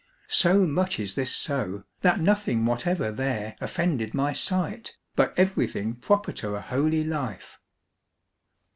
[0.45, 6.31] "So much is this so, that nothing whatever there offended my sight, but everything proper
[6.31, 7.59] to a holy life."